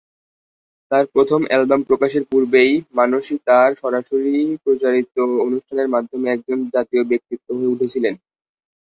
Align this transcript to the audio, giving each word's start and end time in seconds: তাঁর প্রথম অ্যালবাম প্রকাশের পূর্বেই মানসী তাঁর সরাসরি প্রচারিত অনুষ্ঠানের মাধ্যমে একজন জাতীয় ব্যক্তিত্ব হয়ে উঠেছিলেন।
তাঁর 0.91 1.05
প্রথম 1.13 1.41
অ্যালবাম 1.47 1.81
প্রকাশের 1.83 2.23
পূর্বেই 2.31 2.69
মানসী 2.93 3.35
তাঁর 3.47 3.69
সরাসরি 3.81 4.35
প্রচারিত 4.63 5.15
অনুষ্ঠানের 5.45 5.87
মাধ্যমে 5.89 6.27
একজন 6.29 6.59
জাতীয় 6.73 7.03
ব্যক্তিত্ব 7.11 7.47
হয়ে 7.57 7.73
উঠেছিলেন। 7.73 8.13